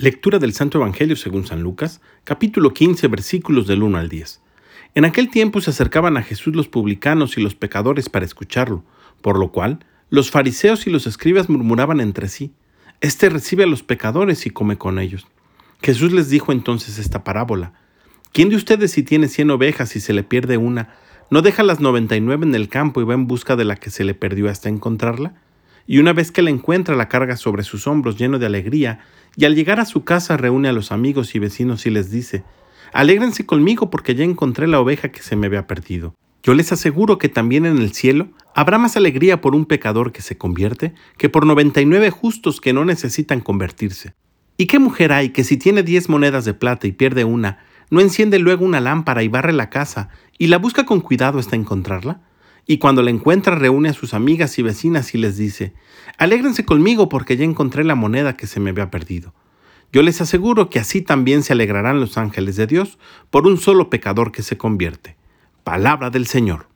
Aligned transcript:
Lectura 0.00 0.38
del 0.38 0.52
Santo 0.52 0.78
Evangelio 0.78 1.16
según 1.16 1.44
San 1.44 1.60
Lucas, 1.60 2.00
capítulo 2.22 2.72
15, 2.72 3.08
versículos 3.08 3.66
del 3.66 3.82
1 3.82 3.98
al 3.98 4.08
10. 4.08 4.40
En 4.94 5.04
aquel 5.04 5.28
tiempo 5.28 5.60
se 5.60 5.70
acercaban 5.70 6.16
a 6.16 6.22
Jesús 6.22 6.54
los 6.54 6.68
publicanos 6.68 7.36
y 7.36 7.40
los 7.40 7.56
pecadores 7.56 8.08
para 8.08 8.24
escucharlo, 8.24 8.84
por 9.22 9.40
lo 9.40 9.50
cual 9.50 9.84
los 10.08 10.30
fariseos 10.30 10.86
y 10.86 10.90
los 10.90 11.08
escribas 11.08 11.48
murmuraban 11.48 12.00
entre 12.00 12.28
sí, 12.28 12.52
Este 13.00 13.28
recibe 13.28 13.64
a 13.64 13.66
los 13.66 13.82
pecadores 13.82 14.46
y 14.46 14.50
come 14.50 14.78
con 14.78 15.00
ellos. 15.00 15.26
Jesús 15.82 16.12
les 16.12 16.30
dijo 16.30 16.52
entonces 16.52 17.00
esta 17.00 17.24
parábola, 17.24 17.72
¿quién 18.30 18.50
de 18.50 18.56
ustedes 18.56 18.92
si 18.92 19.02
tiene 19.02 19.26
cien 19.26 19.50
ovejas 19.50 19.96
y 19.96 20.00
se 20.00 20.12
le 20.12 20.22
pierde 20.22 20.58
una, 20.58 20.94
no 21.28 21.42
deja 21.42 21.64
las 21.64 21.80
noventa 21.80 22.14
y 22.14 22.20
nueve 22.20 22.46
en 22.46 22.54
el 22.54 22.68
campo 22.68 23.00
y 23.00 23.04
va 23.04 23.14
en 23.14 23.26
busca 23.26 23.56
de 23.56 23.64
la 23.64 23.74
que 23.74 23.90
se 23.90 24.04
le 24.04 24.14
perdió 24.14 24.48
hasta 24.48 24.68
encontrarla? 24.68 25.34
Y 25.88 25.98
una 25.98 26.12
vez 26.12 26.30
que 26.30 26.42
la 26.42 26.50
encuentra 26.50 26.94
la 26.94 27.08
carga 27.08 27.38
sobre 27.38 27.64
sus 27.64 27.86
hombros 27.86 28.18
lleno 28.18 28.38
de 28.38 28.44
alegría, 28.44 29.00
y 29.36 29.46
al 29.46 29.54
llegar 29.54 29.80
a 29.80 29.86
su 29.86 30.04
casa 30.04 30.36
reúne 30.36 30.68
a 30.68 30.72
los 30.72 30.92
amigos 30.92 31.34
y 31.34 31.38
vecinos 31.38 31.86
y 31.86 31.90
les 31.90 32.10
dice, 32.10 32.44
Alégrense 32.92 33.46
conmigo 33.46 33.88
porque 33.88 34.14
ya 34.14 34.22
encontré 34.22 34.66
la 34.66 34.80
oveja 34.80 35.08
que 35.08 35.22
se 35.22 35.34
me 35.34 35.46
había 35.46 35.66
perdido. 35.66 36.14
Yo 36.42 36.52
les 36.52 36.72
aseguro 36.72 37.16
que 37.16 37.30
también 37.30 37.64
en 37.64 37.78
el 37.78 37.94
cielo 37.94 38.28
habrá 38.54 38.76
más 38.76 38.98
alegría 38.98 39.40
por 39.40 39.54
un 39.54 39.64
pecador 39.64 40.12
que 40.12 40.20
se 40.20 40.36
convierte 40.36 40.94
que 41.16 41.30
por 41.30 41.46
noventa 41.46 41.80
y 41.80 41.86
nueve 41.86 42.10
justos 42.10 42.60
que 42.60 42.74
no 42.74 42.84
necesitan 42.84 43.40
convertirse. 43.40 44.12
¿Y 44.58 44.66
qué 44.66 44.78
mujer 44.78 45.12
hay 45.12 45.30
que 45.30 45.42
si 45.42 45.56
tiene 45.56 45.82
diez 45.82 46.10
monedas 46.10 46.44
de 46.44 46.52
plata 46.52 46.86
y 46.86 46.92
pierde 46.92 47.24
una, 47.24 47.64
no 47.90 48.00
enciende 48.00 48.38
luego 48.38 48.64
una 48.64 48.80
lámpara 48.80 49.22
y 49.22 49.28
barre 49.28 49.54
la 49.54 49.70
casa 49.70 50.10
y 50.36 50.48
la 50.48 50.58
busca 50.58 50.84
con 50.84 51.00
cuidado 51.00 51.38
hasta 51.38 51.56
encontrarla? 51.56 52.27
Y 52.70 52.76
cuando 52.76 53.02
la 53.02 53.10
encuentra 53.10 53.56
reúne 53.56 53.88
a 53.88 53.94
sus 53.94 54.12
amigas 54.12 54.58
y 54.58 54.62
vecinas 54.62 55.14
y 55.14 55.18
les 55.18 55.38
dice, 55.38 55.72
Alégrense 56.18 56.66
conmigo 56.66 57.08
porque 57.08 57.36
ya 57.38 57.44
encontré 57.44 57.82
la 57.82 57.94
moneda 57.94 58.36
que 58.36 58.46
se 58.46 58.60
me 58.60 58.70
había 58.70 58.90
perdido. 58.90 59.32
Yo 59.90 60.02
les 60.02 60.20
aseguro 60.20 60.68
que 60.68 60.78
así 60.78 61.00
también 61.00 61.42
se 61.42 61.54
alegrarán 61.54 61.98
los 61.98 62.18
ángeles 62.18 62.56
de 62.56 62.66
Dios 62.66 62.98
por 63.30 63.46
un 63.46 63.56
solo 63.56 63.88
pecador 63.88 64.32
que 64.32 64.42
se 64.42 64.58
convierte. 64.58 65.16
Palabra 65.64 66.10
del 66.10 66.26
Señor. 66.26 66.68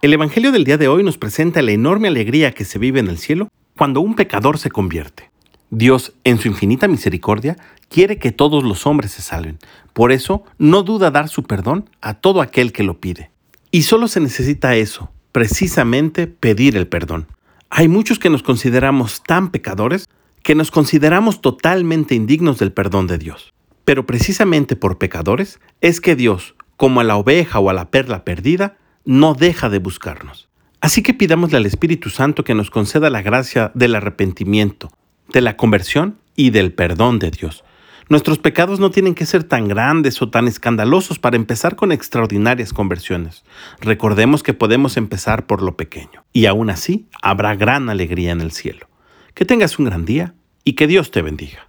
El 0.00 0.12
Evangelio 0.12 0.52
del 0.52 0.62
día 0.62 0.78
de 0.78 0.86
hoy 0.86 1.02
nos 1.02 1.18
presenta 1.18 1.60
la 1.60 1.72
enorme 1.72 2.06
alegría 2.06 2.52
que 2.52 2.64
se 2.64 2.78
vive 2.78 3.00
en 3.00 3.08
el 3.08 3.18
cielo 3.18 3.48
cuando 3.76 4.00
un 4.00 4.14
pecador 4.14 4.58
se 4.58 4.70
convierte. 4.70 5.32
Dios, 5.70 6.12
en 6.22 6.38
su 6.38 6.46
infinita 6.46 6.86
misericordia, 6.86 7.56
quiere 7.88 8.18
que 8.18 8.30
todos 8.30 8.62
los 8.62 8.86
hombres 8.86 9.10
se 9.10 9.22
salven. 9.22 9.58
Por 9.92 10.12
eso, 10.12 10.44
no 10.56 10.84
duda 10.84 11.10
dar 11.10 11.28
su 11.28 11.42
perdón 11.42 11.90
a 12.00 12.14
todo 12.14 12.42
aquel 12.42 12.70
que 12.70 12.84
lo 12.84 13.00
pide. 13.00 13.33
Y 13.74 13.82
solo 13.82 14.06
se 14.06 14.20
necesita 14.20 14.76
eso, 14.76 15.10
precisamente 15.32 16.28
pedir 16.28 16.76
el 16.76 16.86
perdón. 16.86 17.26
Hay 17.70 17.88
muchos 17.88 18.20
que 18.20 18.30
nos 18.30 18.44
consideramos 18.44 19.24
tan 19.24 19.50
pecadores 19.50 20.08
que 20.44 20.54
nos 20.54 20.70
consideramos 20.70 21.40
totalmente 21.40 22.14
indignos 22.14 22.60
del 22.60 22.70
perdón 22.70 23.08
de 23.08 23.18
Dios. 23.18 23.52
Pero 23.84 24.06
precisamente 24.06 24.76
por 24.76 24.98
pecadores 24.98 25.58
es 25.80 26.00
que 26.00 26.14
Dios, 26.14 26.54
como 26.76 27.00
a 27.00 27.02
la 27.02 27.16
oveja 27.16 27.58
o 27.58 27.68
a 27.68 27.72
la 27.72 27.90
perla 27.90 28.22
perdida, 28.22 28.76
no 29.04 29.34
deja 29.34 29.68
de 29.68 29.80
buscarnos. 29.80 30.48
Así 30.80 31.02
que 31.02 31.12
pidámosle 31.12 31.56
al 31.56 31.66
Espíritu 31.66 32.10
Santo 32.10 32.44
que 32.44 32.54
nos 32.54 32.70
conceda 32.70 33.10
la 33.10 33.22
gracia 33.22 33.72
del 33.74 33.96
arrepentimiento, 33.96 34.92
de 35.32 35.40
la 35.40 35.56
conversión 35.56 36.20
y 36.36 36.50
del 36.50 36.72
perdón 36.72 37.18
de 37.18 37.32
Dios 37.32 37.64
Nuestros 38.08 38.38
pecados 38.38 38.80
no 38.80 38.90
tienen 38.90 39.14
que 39.14 39.24
ser 39.24 39.44
tan 39.44 39.66
grandes 39.66 40.20
o 40.20 40.28
tan 40.28 40.46
escandalosos 40.46 41.18
para 41.18 41.36
empezar 41.36 41.74
con 41.74 41.90
extraordinarias 41.90 42.72
conversiones. 42.72 43.44
Recordemos 43.80 44.42
que 44.42 44.52
podemos 44.52 44.96
empezar 44.96 45.46
por 45.46 45.62
lo 45.62 45.76
pequeño 45.76 46.24
y 46.32 46.46
aún 46.46 46.68
así 46.68 47.08
habrá 47.22 47.54
gran 47.54 47.88
alegría 47.88 48.32
en 48.32 48.40
el 48.40 48.52
cielo. 48.52 48.88
Que 49.34 49.44
tengas 49.44 49.78
un 49.78 49.86
gran 49.86 50.04
día 50.04 50.34
y 50.64 50.74
que 50.74 50.86
Dios 50.86 51.10
te 51.10 51.22
bendiga. 51.22 51.68